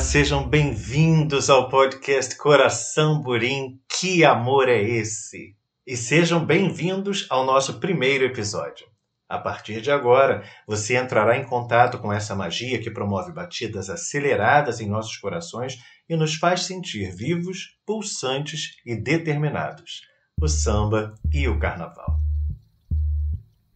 [0.00, 3.78] Sejam bem-vindos ao podcast Coração Burim.
[4.00, 5.54] Que amor é esse?
[5.86, 8.86] E sejam bem-vindos ao nosso primeiro episódio.
[9.28, 14.80] A partir de agora, você entrará em contato com essa magia que promove batidas aceleradas
[14.80, 15.76] em nossos corações
[16.08, 20.00] e nos faz sentir vivos, pulsantes e determinados.
[20.40, 22.18] O samba e o carnaval.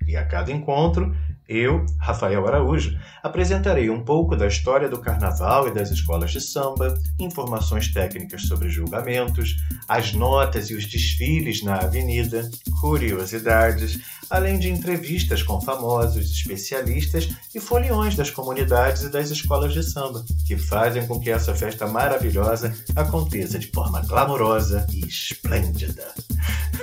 [0.06, 1.15] E a cada encontro,
[1.48, 6.95] eu, Rafael Araújo, apresentarei um pouco da história do carnaval e das escolas de samba,
[7.19, 9.57] informações técnicas sobre julgamentos,
[9.88, 13.98] as notas e os desfiles na avenida, curiosidades,
[14.29, 20.24] além de entrevistas com famosos, especialistas e foliões das comunidades e das escolas de samba,
[20.46, 26.12] que fazem com que essa festa maravilhosa aconteça de forma glamourosa e esplêndida.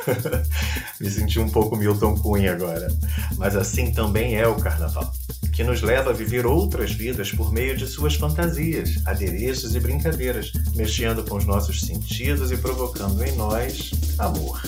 [1.00, 2.88] Me senti um pouco Milton Cunha agora.
[3.38, 5.12] Mas assim também é o carnaval,
[5.54, 10.52] que nos leva a viver outras vidas por meio de suas fantasias, adereços e brincadeiras,
[10.76, 14.62] mexendo com os nossos sentidos e provocando em nós amor.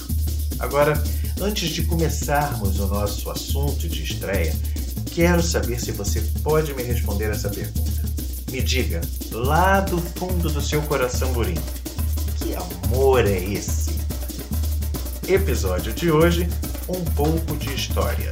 [0.59, 1.01] Agora,
[1.39, 4.55] antes de começarmos o nosso assunto de estreia,
[5.13, 8.07] quero saber se você pode me responder essa pergunta.
[8.51, 9.01] Me diga,
[9.31, 11.57] lá do fundo do seu coração, Burim,
[12.37, 13.96] que amor é esse?
[15.29, 16.47] Episódio de hoje:
[16.87, 18.31] um pouco de história.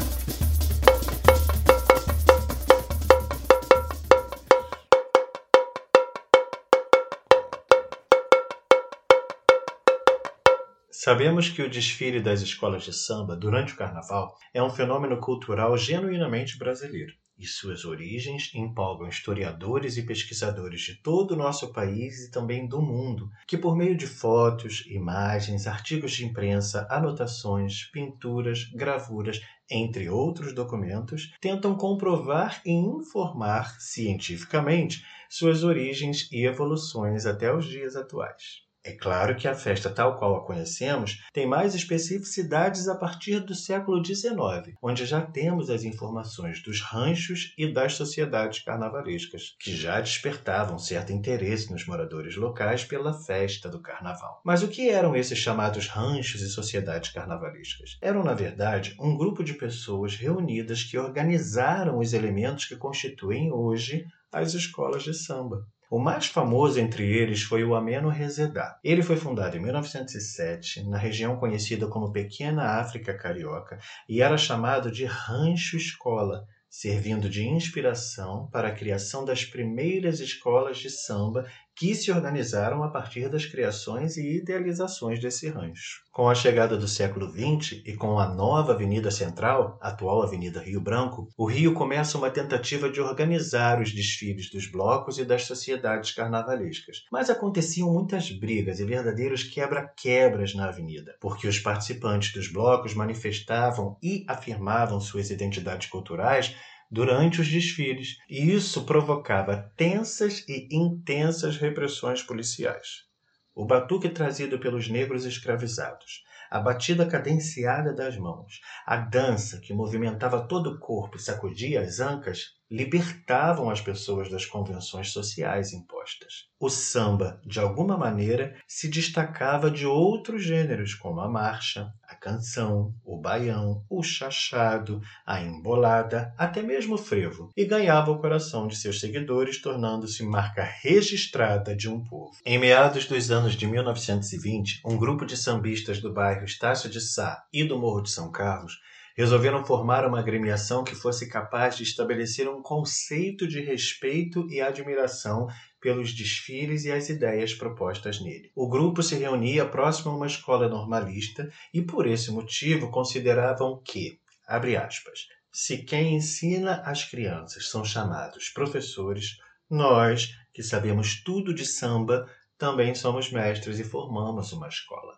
[10.89, 15.77] Sabemos que o desfile das escolas de samba durante o carnaval é um fenômeno cultural
[15.77, 22.31] genuinamente brasileiro e suas origens empolgam historiadores e pesquisadores de todo o nosso país e
[22.31, 29.41] também do mundo, que por meio de fotos, imagens, artigos de imprensa, anotações, pinturas, gravuras,
[29.69, 37.95] entre outros documentos, tentam comprovar e informar cientificamente suas origens e evoluções até os dias
[37.95, 38.65] atuais.
[38.87, 43.55] É claro que a festa tal qual a conhecemos tem mais especificidades a partir do
[43.55, 49.99] século XIX, onde já temos as informações dos ranchos e das sociedades carnavalescas, que já
[49.99, 54.39] despertavam certo interesse nos moradores locais pela festa do carnaval.
[54.45, 57.97] Mas o que eram esses chamados ranchos e sociedades carnavalescas?
[57.99, 64.05] Eram, na verdade, um grupo de pessoas reunidas que organizaram os elementos que constituem hoje
[64.31, 65.65] as escolas de samba.
[65.89, 68.79] O mais famoso entre eles foi o Ameno Rezedá.
[68.83, 73.77] Ele foi fundado em 1907 na região conhecida como Pequena África Carioca
[74.09, 80.79] e era chamado de Rancho Escola, servindo de inspiração para a criação das primeiras escolas
[80.79, 81.45] de samba
[81.75, 86.03] que se organizaram a partir das criações e idealizações desse rancho.
[86.11, 90.79] Com a chegada do século XX e com a nova Avenida Central, atual Avenida Rio
[90.79, 96.11] Branco, o Rio começa uma tentativa de organizar os desfiles dos blocos e das sociedades
[96.11, 97.03] carnavalescas.
[97.11, 103.97] Mas aconteciam muitas brigas e verdadeiros quebra-quebras na avenida, porque os participantes dos blocos manifestavam
[104.01, 106.55] e afirmavam suas identidades culturais
[106.91, 113.05] durante os desfiles, e isso provocava tensas e intensas repressões policiais.
[113.53, 120.47] O batuque trazido pelos negros escravizados, a batida cadenciada das mãos, a dança que movimentava
[120.47, 126.45] todo o corpo e sacudia as ancas libertavam as pessoas das convenções sociais impostas.
[126.59, 132.93] O samba, de alguma maneira, se destacava de outros gêneros, como a marcha, a canção,
[133.03, 138.75] o baião, o chachado, a embolada, até mesmo o frevo, e ganhava o coração de
[138.75, 142.31] seus seguidores, tornando-se marca registrada de um povo.
[142.45, 147.43] Em meados dos anos de 1920, um grupo de sambistas do bairro Estácio de Sá
[147.53, 148.79] e do Morro de São Carlos
[149.15, 155.47] resolveram formar uma agremiação que fosse capaz de estabelecer um conceito de respeito e admiração
[155.79, 158.51] pelos desfiles e as ideias propostas nele.
[158.53, 164.19] O grupo se reunia próximo a uma escola normalista e, por esse motivo, consideravam que,
[164.47, 169.37] abre aspas, se quem ensina as crianças são chamados professores,
[169.69, 175.17] nós, que sabemos tudo de samba, também somos mestres e formamos uma escola.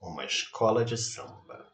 [0.00, 1.67] Uma escola de samba.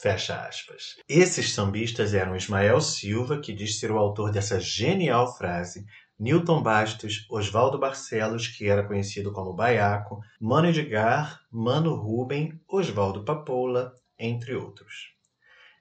[0.00, 0.94] Fecha aspas.
[1.08, 5.84] Esses sambistas eram Ismael Silva, que diz ser o autor dessa genial frase,
[6.16, 13.92] Newton Bastos, Oswaldo Barcelos, que era conhecido como Baiaco, Mano Edgar, Mano Rubem, Oswaldo Papoula,
[14.16, 15.16] entre outros.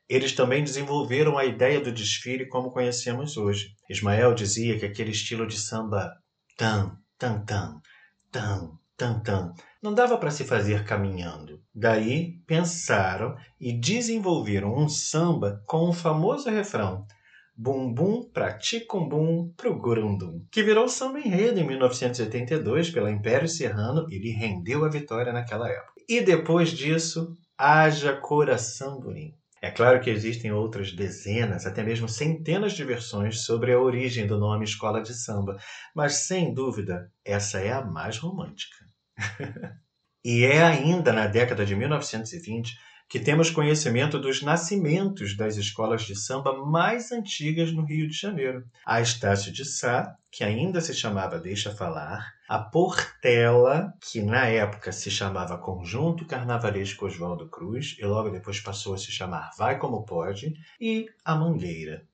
[0.09, 3.75] Eles também desenvolveram a ideia do desfile como conhecemos hoje.
[3.87, 6.11] Ismael dizia que aquele estilo de samba
[6.55, 7.81] tan, tan, tan,
[8.31, 9.53] tan, tan, tan
[9.87, 11.61] não dava para se fazer caminhando.
[11.73, 17.05] Daí pensaram e desenvolveram um samba com o famoso refrão:
[17.55, 24.19] Bumbum pra Ticumbum pro Gurundum, que virou samba enredo em 1982 pela Império Serrano e
[24.19, 25.93] lhe rendeu a vitória naquela época.
[26.09, 29.33] E depois disso, haja coração burim.
[29.61, 34.37] É claro que existem outras dezenas, até mesmo centenas de versões sobre a origem do
[34.37, 35.57] nome escola de samba,
[35.95, 38.86] mas sem dúvida essa é a mais romântica.
[40.23, 42.77] E é ainda na década de 1920
[43.09, 48.65] que temos conhecimento dos nascimentos das escolas de samba mais antigas no Rio de Janeiro.
[48.85, 54.91] A Estácio de Sá, que ainda se chamava Deixa Falar, a Portela, que na época
[54.91, 60.03] se chamava Conjunto Carnavalesco Oswaldo Cruz e logo depois passou a se chamar Vai Como
[60.03, 62.05] Pode, e a Mangueira.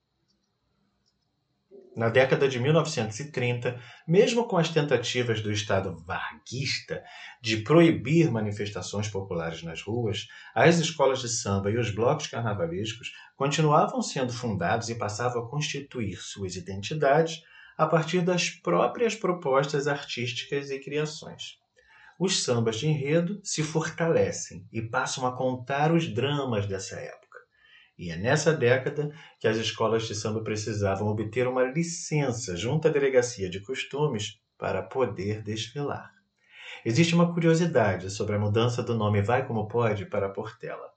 [1.96, 7.00] Na década de 1930, mesmo com as tentativas do Estado varguista
[7.40, 14.02] de proibir manifestações populares nas ruas, as escolas de samba e os blocos carnavalescos continuavam
[14.02, 17.42] sendo fundados e passavam a constituir suas identidades
[17.78, 21.60] a partir das próprias propostas artísticas e criações.
[22.18, 27.23] Os sambas de enredo se fortalecem e passam a contar os dramas dessa época.
[27.96, 32.90] E é nessa década que as escolas de samba precisavam obter uma licença junto à
[32.90, 36.10] Delegacia de Costumes para poder desfilar.
[36.84, 40.92] Existe uma curiosidade sobre a mudança do nome Vai Como Pode para Portela.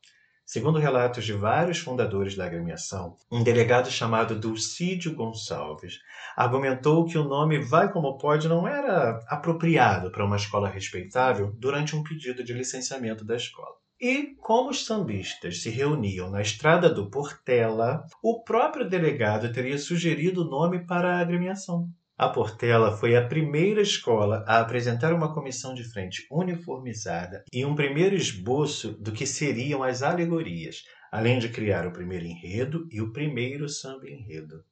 [0.45, 5.99] Segundo relatos de vários fundadores da agremiação, um delegado chamado Dulcídio Gonçalves
[6.37, 11.95] argumentou que o nome Vai Como Pode não era apropriado para uma escola respeitável durante
[11.95, 13.75] um pedido de licenciamento da escola.
[13.99, 20.43] E como os sambistas se reuniam na estrada do Portela, o próprio delegado teria sugerido
[20.43, 21.89] o nome para a agremiação.
[22.15, 27.73] A Portela foi a primeira escola a apresentar uma comissão de frente uniformizada e um
[27.73, 33.11] primeiro esboço do que seriam as alegorias, além de criar o primeiro enredo e o
[33.11, 34.63] primeiro samba enredo.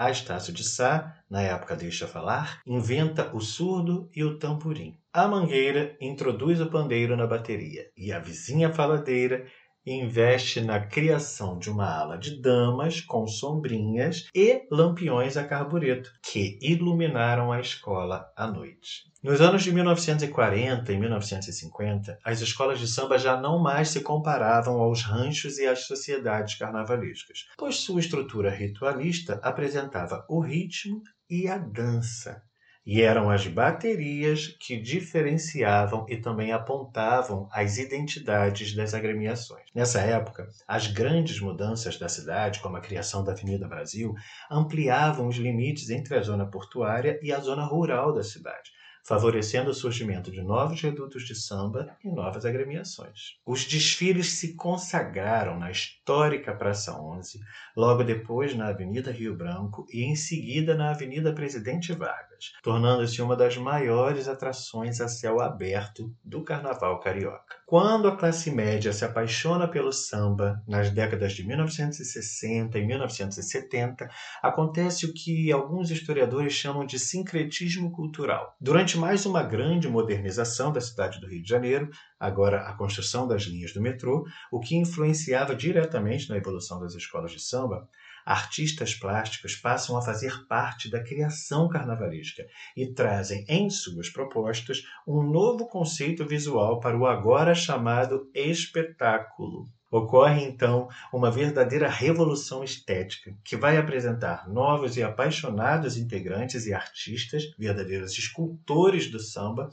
[0.00, 4.96] A Estácio de Sá, na época Deixa Falar, inventa o surdo e o tamborim.
[5.12, 9.44] A Mangueira introduz o pandeiro na bateria e a vizinha faladeira
[9.86, 16.58] investe na criação de uma ala de damas com sombrinhas e lampiões a carbureto, que
[16.60, 19.08] iluminaram a escola à noite.
[19.22, 24.80] Nos anos de 1940 e 1950, as escolas de samba já não mais se comparavam
[24.80, 31.58] aos ranchos e às sociedades carnavalescas, pois sua estrutura ritualista apresentava o ritmo e a
[31.58, 32.42] dança,
[32.88, 39.66] e eram as baterias que diferenciavam e também apontavam as identidades das agremiações.
[39.74, 44.14] Nessa época, as grandes mudanças da cidade, como a criação da Avenida Brasil,
[44.50, 48.70] ampliavam os limites entre a zona portuária e a zona rural da cidade
[49.08, 53.38] favorecendo o surgimento de novos redutos de samba e novas agremiações.
[53.46, 57.40] Os desfiles se consagraram na histórica Praça 11,
[57.74, 63.36] logo depois na Avenida Rio Branco e em seguida na Avenida Presidente Vargas, tornando-se uma
[63.36, 67.56] das maiores atrações a céu aberto do Carnaval carioca.
[67.66, 74.08] Quando a classe média se apaixona pelo samba nas décadas de 1960 e 1970,
[74.42, 78.56] acontece o que alguns historiadores chamam de sincretismo cultural.
[78.60, 83.42] Durante mais uma grande modernização da cidade do Rio de Janeiro, agora a construção das
[83.42, 87.88] linhas do metrô, o que influenciava diretamente na evolução das escolas de samba,
[88.28, 92.44] artistas plásticos passam a fazer parte da criação carnavalesca
[92.76, 99.66] e trazem em suas propostas um novo conceito visual para o agora chamado espetáculo.
[99.90, 107.44] Ocorre então uma verdadeira revolução estética que vai apresentar novos e apaixonados integrantes e artistas,
[107.58, 109.70] verdadeiros escultores do samba,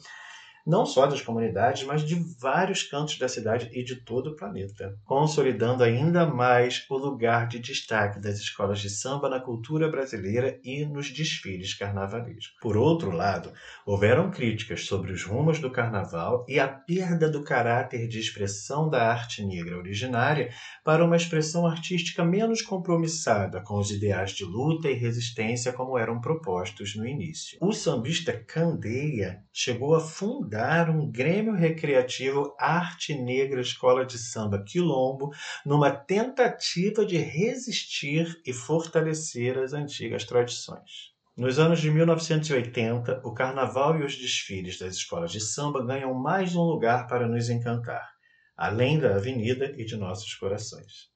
[0.65, 4.97] não só das comunidades, mas de vários cantos da cidade e de todo o planeta,
[5.05, 10.83] consolidando ainda mais o lugar de destaque das escolas de samba na cultura brasileira e
[10.85, 12.55] nos desfiles carnavalescos.
[12.59, 13.51] Por outro lado,
[13.85, 19.07] houveram críticas sobre os rumos do carnaval e a perda do caráter de expressão da
[19.07, 20.49] arte negra originária
[20.83, 26.19] para uma expressão artística menos compromissada com os ideais de luta e resistência como eram
[26.19, 27.57] propostos no início.
[27.61, 34.63] O sambista Candeia chegou a fundar fundar um Grêmio Recreativo Arte Negra Escola de Samba
[34.63, 35.31] Quilombo
[35.65, 41.13] numa tentativa de resistir e fortalecer as antigas tradições.
[41.35, 46.55] Nos anos de 1980, o carnaval e os desfiles das escolas de samba ganham mais
[46.55, 48.09] um lugar para nos encantar,
[48.55, 51.09] além da avenida e de nossos corações.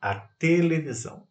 [0.00, 1.29] A televisão.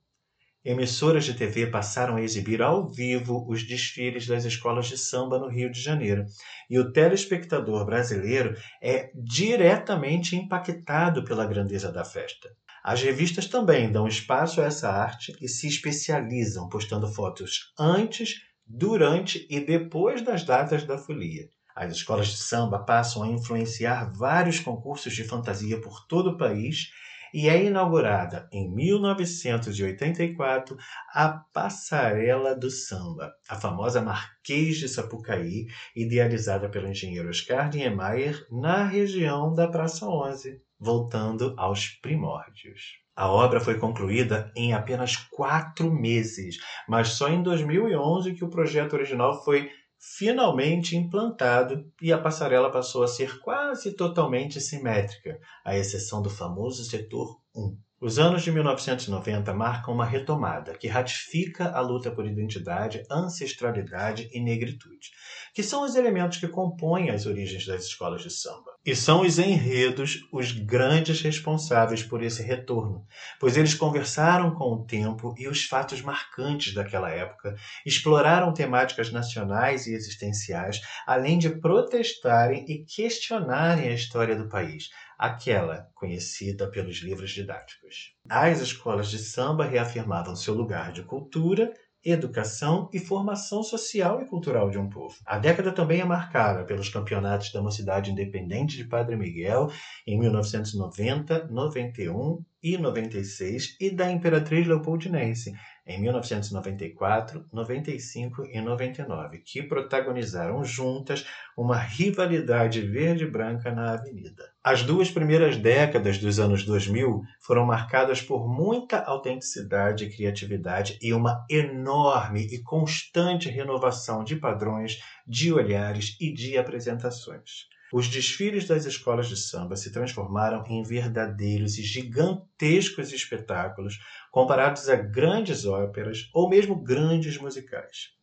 [0.64, 5.48] Emissoras de TV passaram a exibir ao vivo os desfiles das escolas de samba no
[5.48, 6.26] Rio de Janeiro.
[6.70, 12.50] E o telespectador brasileiro é diretamente impactado pela grandeza da festa.
[12.84, 18.36] As revistas também dão espaço a essa arte e se especializam, postando fotos antes,
[18.66, 21.50] durante e depois das datas da folia.
[21.76, 26.90] As escolas de samba passam a influenciar vários concursos de fantasia por todo o país
[27.34, 30.78] e é inaugurada em 1984
[31.14, 38.84] a Passarela do Samba, a famosa Marquês de Sapucaí, idealizada pelo engenheiro Oscar Niemeyer na
[38.84, 43.00] região da Praça 11, voltando aos primórdios.
[43.16, 46.58] A obra foi concluída em apenas quatro meses,
[46.88, 49.70] mas só em 2011 que o projeto original foi
[50.00, 56.86] finalmente implantado e a passarela passou a ser quase totalmente simétrica, à exceção do famoso
[56.86, 57.78] setor 1.
[58.02, 64.40] Os anos de 1990 marcam uma retomada que ratifica a luta por identidade, ancestralidade e
[64.40, 65.12] negritude,
[65.54, 68.72] que são os elementos que compõem as origens das escolas de samba.
[68.86, 73.06] E são os enredos os grandes responsáveis por esse retorno,
[73.40, 79.86] pois eles conversaram com o tempo e os fatos marcantes daquela época, exploraram temáticas nacionais
[79.86, 87.32] e existenciais, além de protestarem e questionarem a história do país, aquela conhecida pelos livros
[87.32, 88.14] didáticos.
[88.30, 94.70] As escolas de samba reafirmavam seu lugar de cultura, educação e formação social e cultural
[94.70, 95.16] de um povo.
[95.26, 99.70] A década também é marcada pelos campeonatos da Mocidade Independente de Padre Miguel
[100.08, 105.54] em 1990, 91 e 96 e da Imperatriz Leopoldinense
[105.90, 111.26] em 1994, 95 e 99, que protagonizaram juntas
[111.58, 114.52] uma rivalidade verde-branca na Avenida.
[114.64, 121.12] As duas primeiras décadas dos anos 2000 foram marcadas por muita autenticidade e criatividade e
[121.12, 127.68] uma enorme e constante renovação de padrões, de olhares e de apresentações.
[127.92, 134.00] Os desfiles das escolas de samba se transformaram em verdadeiros e gigantescos espetáculos
[134.32, 138.14] comparados a grandes óperas ou mesmo grandes musicais.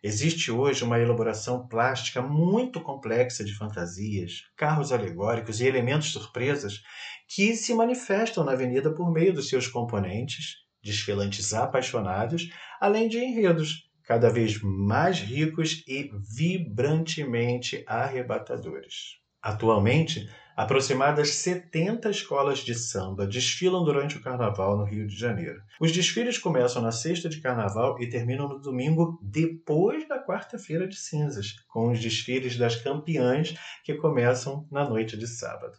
[0.00, 6.82] Existe hoje uma elaboração plástica muito complexa de fantasias, carros alegóricos e elementos surpresas
[7.26, 12.48] que se manifestam na avenida por meio dos seus componentes, desfilantes apaixonados,
[12.80, 19.18] além de enredos cada vez mais ricos e vibrantemente arrebatadores.
[19.42, 25.60] Atualmente, aproximadas 70 escolas de samba desfilam durante o carnaval no Rio de Janeiro.
[25.80, 30.96] Os desfiles começam na sexta de carnaval e terminam no domingo depois da quarta-feira de
[30.96, 35.76] cinzas, com os desfiles das campeãs que começam na noite de sábado.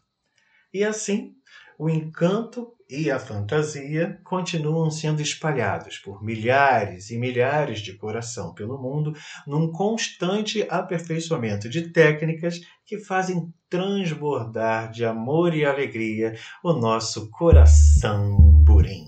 [0.73, 1.33] E assim,
[1.79, 8.77] o encanto e a fantasia continuam sendo espalhados por milhares e milhares de coração pelo
[8.77, 9.13] mundo
[9.45, 18.37] num constante aperfeiçoamento de técnicas que fazem transbordar de amor e alegria o nosso coração
[18.63, 19.05] burim.